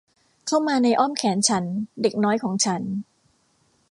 [0.47, 1.63] เข้ามาในอ้อมแขนฉัน
[2.01, 2.81] เด็กน้อยของฉัน